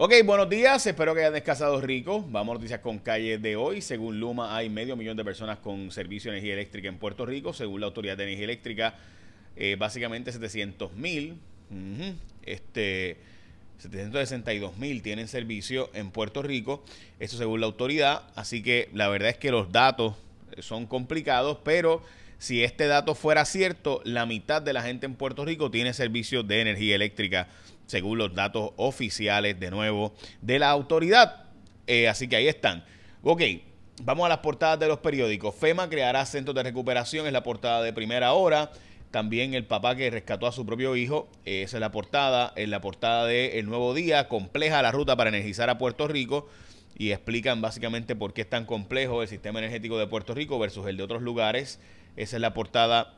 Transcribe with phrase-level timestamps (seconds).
[0.00, 2.24] Ok, buenos días, espero que hayan descansado rico.
[2.28, 3.82] Vamos a noticias con calle de hoy.
[3.82, 7.52] Según Luma, hay medio millón de personas con servicio de energía eléctrica en Puerto Rico.
[7.52, 8.94] Según la Autoridad de Energía Eléctrica,
[9.56, 11.40] eh, básicamente 700 mil,
[12.46, 13.16] este,
[13.78, 16.84] 762 mil tienen servicio en Puerto Rico.
[17.18, 18.22] Eso según la autoridad.
[18.36, 20.14] Así que la verdad es que los datos
[20.60, 22.04] son complicados, pero
[22.38, 26.44] si este dato fuera cierto, la mitad de la gente en Puerto Rico tiene servicio
[26.44, 27.48] de energía eléctrica
[27.88, 31.46] según los datos oficiales de nuevo de la autoridad.
[31.86, 32.84] Eh, así que ahí están.
[33.22, 33.42] Ok,
[34.02, 35.54] vamos a las portadas de los periódicos.
[35.54, 38.70] FEMA creará centros de recuperación, es la portada de primera hora.
[39.10, 42.52] También el papá que rescató a su propio hijo, eh, esa es la portada.
[42.56, 46.48] En la portada de El Nuevo Día, compleja la ruta para energizar a Puerto Rico.
[47.00, 50.86] Y explican básicamente por qué es tan complejo el sistema energético de Puerto Rico versus
[50.88, 51.80] el de otros lugares.
[52.16, 53.14] Esa es la portada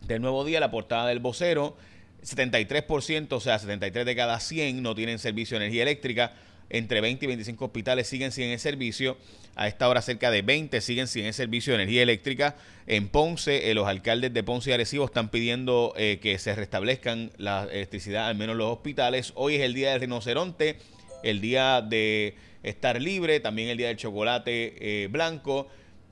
[0.00, 1.76] del Nuevo Día, la portada del vocero.
[2.24, 6.32] 73%, o sea, 73 de cada 100 no tienen servicio de energía eléctrica.
[6.70, 9.18] Entre 20 y 25 hospitales siguen sin el servicio.
[9.54, 12.56] A esta hora cerca de 20 siguen sin el servicio de energía eléctrica.
[12.86, 17.30] En Ponce, eh, los alcaldes de Ponce y Arecibo están pidiendo eh, que se restablezcan
[17.36, 19.32] la electricidad, al menos los hospitales.
[19.36, 20.78] Hoy es el día del rinoceronte,
[21.22, 25.68] el día de estar libre, también el día del chocolate eh, blanco,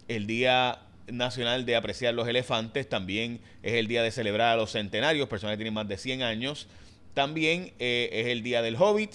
[0.07, 4.73] el día nacional de apreciar los elefantes, también es el día de celebrar a los
[4.73, 6.69] centenarios, personas que tienen más de 100 años,
[7.15, 9.13] también eh, es el día del hobbit,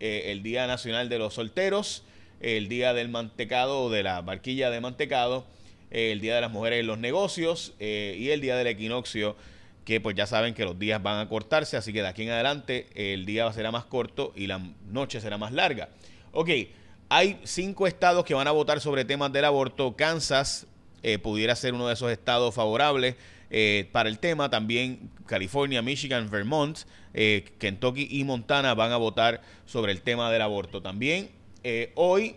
[0.00, 2.04] eh, el día nacional de los solteros,
[2.40, 5.46] el día del mantecado o de la barquilla de mantecado,
[5.90, 9.36] el día de las mujeres en los negocios eh, y el día del equinoccio,
[9.84, 12.30] que pues ya saben que los días van a cortarse, así que de aquí en
[12.30, 15.88] adelante el día será más corto y la noche será más larga.
[16.32, 16.48] Ok,
[17.08, 19.94] hay cinco estados que van a votar sobre temas del aborto.
[19.96, 20.66] Kansas,
[21.02, 23.16] eh, pudiera ser uno de esos estados favorables
[23.50, 24.50] eh, para el tema.
[24.50, 26.78] También California, Michigan, Vermont,
[27.14, 30.82] eh, Kentucky y Montana van a votar sobre el tema del aborto.
[30.82, 31.30] También
[31.94, 32.36] hoy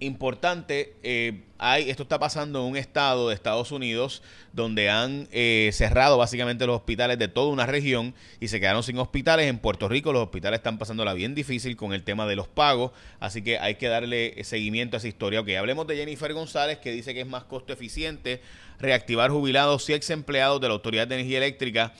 [0.00, 5.70] importante, eh, hay, esto está pasando en un estado de Estados Unidos donde han eh,
[5.74, 9.46] cerrado básicamente los hospitales de toda una región y se quedaron sin hospitales.
[9.46, 12.92] En Puerto Rico los hospitales están pasándola bien difícil con el tema de los pagos,
[13.20, 15.40] así que hay que darle seguimiento a esa historia.
[15.40, 18.40] Ok, hablemos de Jennifer González que dice que es más costo eficiente
[18.78, 21.92] reactivar jubilados y ex empleados de la Autoridad de Energía Eléctrica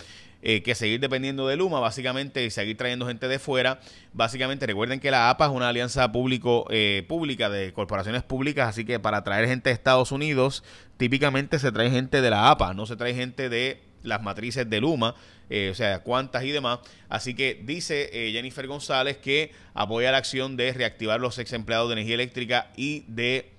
[0.42, 3.78] eh, que seguir dependiendo de Luma, básicamente, y seguir trayendo gente de fuera.
[4.14, 8.86] Básicamente, recuerden que la APA es una alianza público, eh, pública de corporaciones públicas, así
[8.86, 10.64] que para traer gente de Estados Unidos,
[10.96, 14.80] típicamente se trae gente de la APA, no se trae gente de las matrices de
[14.80, 15.14] Luma,
[15.50, 16.78] eh, o sea, cuántas y demás.
[17.10, 21.94] Así que dice Jennifer González que apoya la acción de reactivar los ex empleados de
[21.94, 23.50] energía eléctrica y de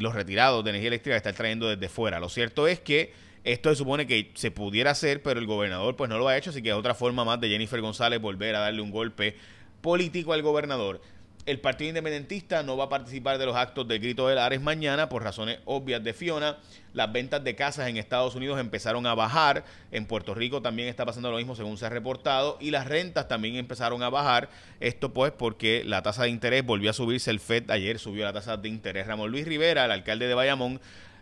[0.00, 2.18] los retirados de energía eléctrica que están trayendo desde fuera.
[2.20, 3.12] Lo cierto es que
[3.44, 6.50] esto se supone que se pudiera hacer, pero el gobernador pues no lo ha hecho,
[6.50, 9.36] así que es otra forma más de Jennifer González volver a darle un golpe
[9.80, 11.00] político al gobernador.
[11.46, 15.08] El Partido Independentista no va a participar de los actos del Grito de Ares mañana
[15.08, 16.58] por razones obvias de Fiona.
[16.92, 19.64] Las ventas de casas en Estados Unidos empezaron a bajar.
[19.90, 22.58] En Puerto Rico también está pasando lo mismo según se ha reportado.
[22.60, 24.50] Y las rentas también empezaron a bajar.
[24.80, 27.30] Esto pues porque la tasa de interés volvió a subirse.
[27.30, 29.06] El FED ayer subió la tasa de interés.
[29.06, 30.78] Ramón Luis Rivera, el alcalde de Bayamón,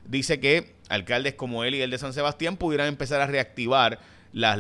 [0.09, 4.01] dice que alcaldes como él y el de San Sebastián pudieran empezar a reactivar
[4.33, 4.59] las,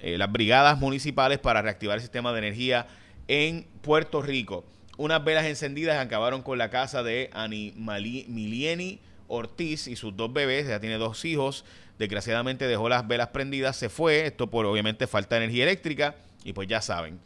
[0.00, 2.86] eh, las brigadas municipales para reactivar el sistema de energía
[3.28, 4.64] en Puerto Rico.
[4.96, 10.66] Unas velas encendidas acabaron con la casa de Ani Milieni Ortiz y sus dos bebés.
[10.66, 11.64] Ella tiene dos hijos.
[11.98, 14.26] Desgraciadamente dejó las velas prendidas, se fue.
[14.26, 16.14] Esto por obviamente falta de energía eléctrica.
[16.44, 17.18] Y pues ya saben,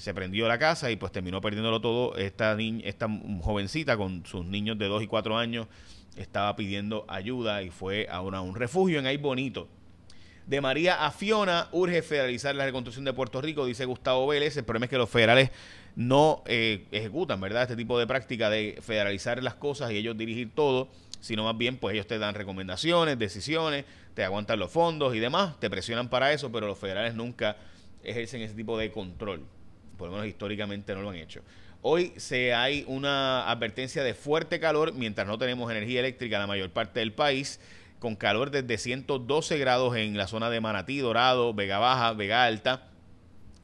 [0.00, 2.16] se prendió la casa y pues terminó perdiéndolo todo.
[2.16, 3.08] Esta, niña, esta
[3.40, 5.66] jovencita con sus niños de 2 y 4 años
[6.16, 9.68] estaba pidiendo ayuda y fue a, un refugio en Ay Bonito.
[10.46, 14.56] De María a Fiona, urge federalizar la reconstrucción de Puerto Rico, dice Gustavo Vélez.
[14.56, 15.50] El problema es que los federales
[15.96, 17.62] no eh, ejecutan, ¿verdad?
[17.62, 20.88] Este tipo de práctica de federalizar las cosas y ellos dirigir todo,
[21.20, 25.58] sino más bien, pues ellos te dan recomendaciones, decisiones, te aguantan los fondos y demás,
[25.58, 27.56] te presionan para eso, pero los federales nunca
[28.04, 29.42] ejercen ese tipo de control.
[29.96, 31.42] Por lo menos históricamente no lo han hecho.
[31.82, 36.46] Hoy se hay una advertencia de fuerte calor mientras no tenemos energía eléctrica en la
[36.46, 37.60] mayor parte del país,
[37.98, 42.88] con calor desde 112 grados en la zona de Manatí, Dorado, Vega Baja, Vega Alta,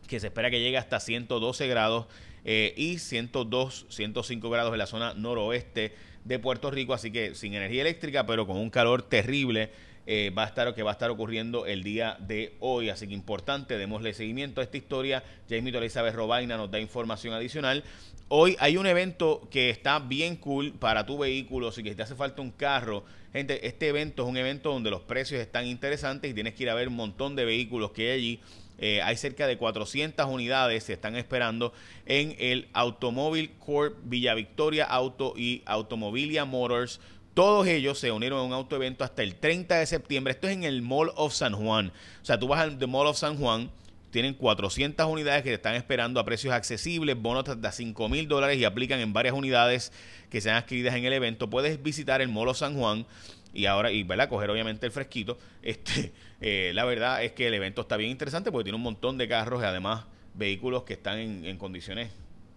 [0.06, 2.06] que se espera que llegue hasta 112 grados
[2.44, 5.94] eh, y 102, 105 grados en la zona noroeste
[6.24, 9.70] de Puerto Rico, así que sin energía eléctrica, pero con un calor terrible
[10.06, 12.88] eh, va a estar que va a estar ocurriendo el día de hoy.
[12.88, 15.22] Así que importante, démosle seguimiento a esta historia.
[15.48, 17.84] Jamie Elizabeth Robaina nos da información adicional.
[18.28, 21.70] Hoy hay un evento que está bien cool para tu vehículo.
[21.70, 25.40] Si te hace falta un carro, gente, este evento es un evento donde los precios
[25.40, 28.40] están interesantes y tienes que ir a ver un montón de vehículos que hay allí.
[28.78, 31.72] Eh, hay cerca de 400 unidades que están esperando
[32.06, 37.00] en el Automóvil Corp Villa Victoria Auto y Automobilia Motors.
[37.34, 40.32] Todos ellos se unieron a un autoevento hasta el 30 de septiembre.
[40.32, 41.92] Esto es en el Mall of San Juan.
[42.20, 43.70] O sea, tú vas al Mall of San Juan,
[44.10, 48.58] tienen 400 unidades que te están esperando a precios accesibles, bonos hasta 5 mil dólares
[48.58, 49.92] y aplican en varias unidades
[50.28, 51.48] que sean adquiridas en el evento.
[51.48, 53.06] Puedes visitar el Mall of San Juan
[53.54, 54.28] y ahora, y ¿verdad?
[54.28, 55.38] coger obviamente el fresquito.
[55.62, 59.16] Este, eh, la verdad es que el evento está bien interesante porque tiene un montón
[59.16, 62.10] de carros y además vehículos que están en, condiciones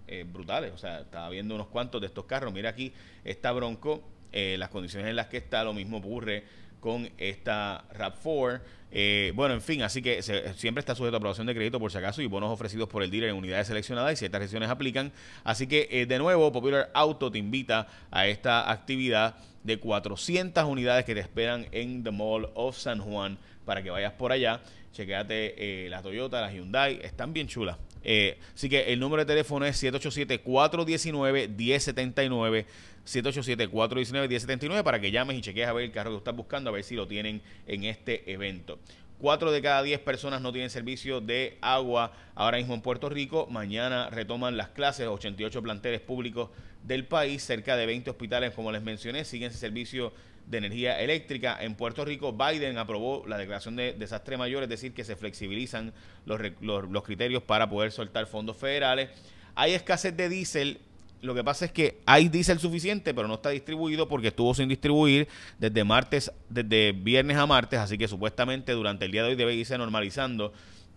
[0.07, 0.73] eh, brutales.
[0.73, 2.51] O sea, estaba viendo unos cuantos de estos carros.
[2.51, 2.91] Mira aquí,
[3.23, 4.03] esta Bronco,
[4.35, 6.43] eh, las condiciones en las que está, lo mismo ocurre
[6.79, 8.61] con esta RAP4.
[8.91, 11.97] Eh, bueno, en fin, así que siempre está sujeto a aprobación de crédito por si
[11.97, 15.11] acaso y bonos ofrecidos por el dealer en unidades seleccionadas y ciertas restricciones aplican.
[15.43, 21.05] Así que, eh, de nuevo, Popular Auto te invita a esta actividad de 400 unidades
[21.05, 24.61] que te esperan en The Mall of San Juan para que vayas por allá.
[24.93, 27.77] Chequéate eh, las Toyota, las Hyundai, están bien chulas.
[28.05, 32.65] Eh, así que el número de teléfono es 787-419-1079.
[33.05, 36.83] 787-419-1079 para que llames y cheques a ver el carro que estás buscando, a ver
[36.83, 38.79] si lo tienen en este evento.
[39.19, 43.47] Cuatro de cada diez personas no tienen servicio de agua ahora mismo en Puerto Rico.
[43.49, 46.49] Mañana retoman las clases, 88 planteles públicos
[46.83, 50.11] del país, cerca de 20 hospitales, como les mencioné, siguen ese servicio
[50.47, 52.33] de energía eléctrica en Puerto Rico.
[52.33, 55.93] Biden aprobó la declaración de desastre mayor, es decir, que se flexibilizan
[56.25, 59.09] los, los, criterios para poder soltar fondos federales.
[59.55, 60.79] Hay escasez de diésel.
[61.25, 64.69] Lo que pasa es que hay diésel suficiente, pero no está distribuido porque estuvo sin
[64.69, 65.27] distribuir
[65.59, 69.55] desde martes, desde viernes a martes, así que supuestamente durante el día de hoy debe
[69.55, 70.53] irse normalizando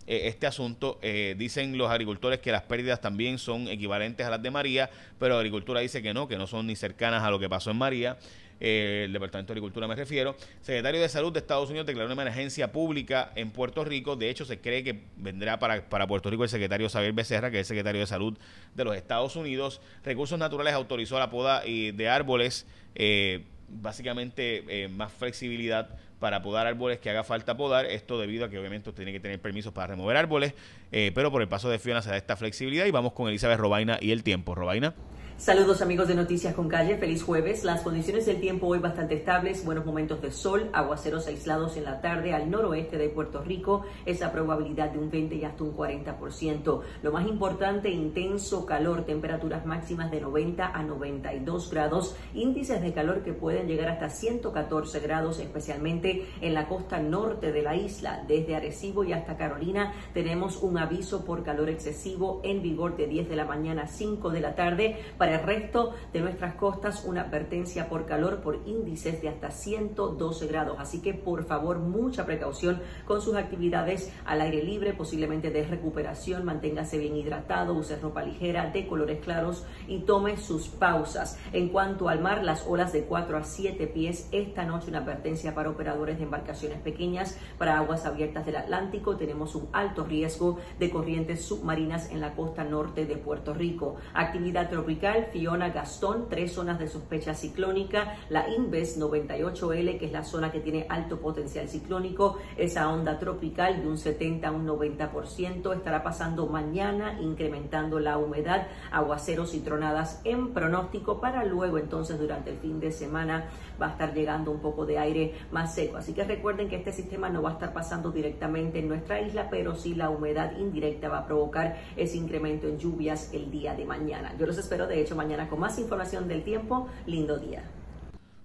[0.06, 0.98] eh, este asunto.
[1.02, 5.34] Eh, dicen los agricultores que las pérdidas también son equivalentes a las de María, pero
[5.34, 7.78] la agricultura dice que no, que no son ni cercanas a lo que pasó en
[7.78, 8.18] María.
[8.60, 10.36] Eh, el Departamento de Agricultura me refiero.
[10.60, 14.16] Secretario de Salud de Estados Unidos declaró una emergencia pública en Puerto Rico.
[14.16, 17.60] De hecho, se cree que vendrá para, para Puerto Rico el secretario Xavier Becerra, que
[17.60, 18.36] es el secretario de Salud
[18.74, 19.80] de los Estados Unidos.
[20.04, 26.98] Recursos Naturales autorizó la poda eh, de árboles, eh, básicamente más flexibilidad para podar árboles
[26.98, 27.84] que haga falta podar.
[27.86, 30.54] Esto debido a que obviamente usted tiene que tener permisos para remover árboles,
[30.90, 33.98] pero por el paso de Fiona se da esta flexibilidad y vamos con Elizabeth Robaina
[34.00, 34.54] y el tiempo.
[34.54, 34.94] Robaina.
[35.38, 37.62] Saludos amigos de Noticias con Calle, feliz jueves.
[37.62, 42.00] Las condiciones del tiempo hoy bastante estables, buenos momentos de sol, aguaceros aislados en la
[42.00, 46.80] tarde al noroeste de Puerto Rico, esa probabilidad de un 20 y hasta un 40%.
[47.04, 53.22] Lo más importante, intenso calor, temperaturas máximas de 90 a 92 grados, índices de calor
[53.22, 58.24] que pueden llegar hasta 114 grados, especialmente en la costa norte de la isla.
[58.26, 63.28] Desde Arecibo y hasta Carolina tenemos un aviso por calor excesivo en vigor de 10
[63.28, 64.96] de la mañana a 5 de la tarde.
[65.16, 70.46] Para el resto de nuestras costas, una advertencia por calor por índices de hasta 112
[70.46, 70.76] grados.
[70.78, 76.44] Así que por favor, mucha precaución con sus actividades al aire libre, posiblemente de recuperación.
[76.44, 81.38] Manténgase bien hidratado, use ropa ligera de colores claros y tome sus pausas.
[81.52, 84.28] En cuanto al mar, las olas de 4 a 7 pies.
[84.32, 89.16] Esta noche una advertencia para operadores de embarcaciones pequeñas para aguas abiertas del Atlántico.
[89.16, 93.96] Tenemos un alto riesgo de corrientes submarinas en la costa norte de Puerto Rico.
[94.14, 100.24] Actividad tropical Fiona Gastón, tres zonas de sospecha ciclónica, la Inves 98L, que es la
[100.24, 105.74] zona que tiene alto potencial ciclónico, esa onda tropical de un 70 a un 90%,
[105.74, 112.50] estará pasando mañana, incrementando la humedad, aguaceros y tronadas en pronóstico para luego entonces durante
[112.50, 113.48] el fin de semana
[113.80, 115.96] va a estar llegando un poco de aire más seco.
[115.96, 119.48] Así que recuerden que este sistema no va a estar pasando directamente en nuestra isla,
[119.50, 123.84] pero sí la humedad indirecta va a provocar ese incremento en lluvias el día de
[123.84, 124.34] mañana.
[124.38, 126.88] Yo los espero de hecho mañana con más información del tiempo.
[127.06, 127.62] Lindo día.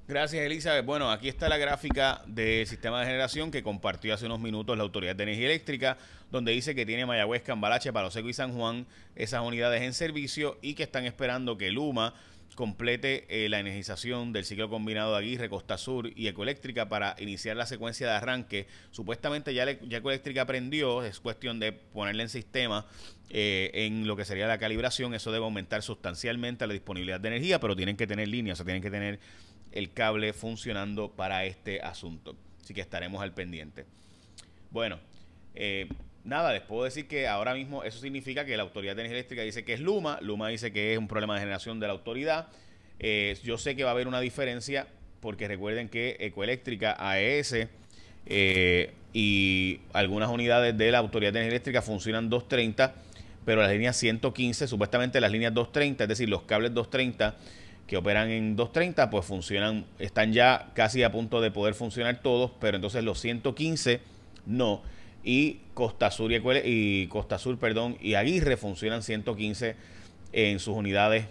[0.05, 0.86] Gracias, Elizabeth.
[0.86, 4.84] Bueno, aquí está la gráfica del sistema de generación que compartió hace unos minutos la
[4.84, 5.98] Autoridad de Energía Eléctrica,
[6.29, 10.58] donde dice que tiene Mayagüez, Cambalache, Palo Seco y San Juan esas unidades en servicio
[10.62, 12.13] y que están esperando que Luma
[12.55, 17.57] complete eh, la energización del ciclo combinado de Aguirre, Costa Sur y Ecoeléctrica para iniciar
[17.57, 18.67] la secuencia de arranque.
[18.91, 22.85] Supuestamente ya, Ecoeléctrica aprendió, es cuestión de ponerle en sistema
[23.29, 25.13] eh, en lo que sería la calibración.
[25.13, 28.65] Eso debe aumentar sustancialmente la disponibilidad de energía, pero tienen que tener líneas, o sea,
[28.65, 29.19] tienen que tener
[29.71, 32.38] el cable funcionando para este asunto.
[32.62, 33.85] Así que estaremos al pendiente.
[34.69, 35.00] Bueno,
[35.55, 35.88] eh,
[36.23, 39.41] nada, les puedo decir que ahora mismo eso significa que la Autoridad de Energía Eléctrica
[39.41, 42.47] dice que es Luma, Luma dice que es un problema de generación de la autoridad.
[42.99, 44.87] Eh, yo sé que va a haber una diferencia
[45.19, 47.67] porque recuerden que Ecoeléctrica, AES
[48.25, 52.93] eh, y algunas unidades de la Autoridad de Energía Eléctrica funcionan 230,
[53.45, 57.35] pero las líneas 115, supuestamente las líneas 230, es decir, los cables 230
[57.87, 62.51] que operan en 230, pues funcionan, están ya casi a punto de poder funcionar todos,
[62.59, 63.99] pero entonces los 115
[64.45, 64.81] no.
[65.23, 67.09] Y Costa Sur y, y
[67.59, 69.75] perdón, y Aguirre funcionan 115
[70.33, 71.25] en sus unidades,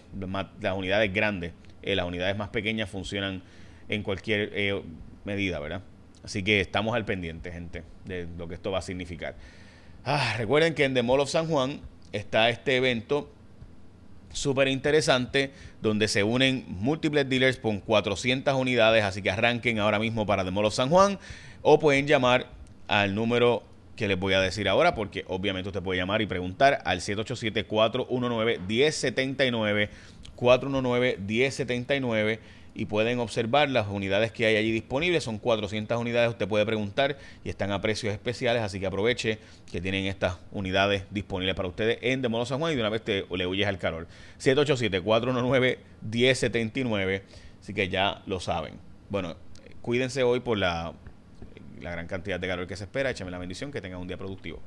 [0.60, 1.52] las unidades grandes.
[1.82, 3.42] Eh, las unidades más pequeñas funcionan
[3.88, 4.80] en cualquier eh,
[5.24, 5.82] medida, ¿verdad?
[6.22, 9.34] Así que estamos al pendiente, gente, de lo que esto va a significar.
[10.04, 11.80] Ah, recuerden que en The Mall of San Juan
[12.12, 13.30] está este evento
[14.32, 15.50] súper interesante
[15.82, 20.50] donde se unen múltiples dealers con 400 unidades, así que arranquen ahora mismo para The
[20.50, 21.18] Mall of San Juan
[21.60, 22.46] o pueden llamar
[22.88, 23.64] al número
[23.96, 29.88] que les voy a decir ahora, porque obviamente usted puede llamar y preguntar al 787-419-1079,
[30.36, 32.38] 419-1079
[32.74, 35.24] y pueden observar las unidades que hay allí disponibles.
[35.24, 39.38] Son 400 unidades, usted puede preguntar y están a precios especiales, así que aproveche
[39.70, 43.02] que tienen estas unidades disponibles para ustedes en Demono San Juan y de una vez
[43.02, 44.06] te, le huyes al calor.
[44.40, 47.22] 787-419-1079,
[47.60, 48.74] así que ya lo saben.
[49.10, 49.36] Bueno,
[49.82, 50.94] cuídense hoy por la,
[51.82, 53.10] la gran cantidad de calor que se espera.
[53.10, 54.62] Échame la bendición, que tengan un día productivo.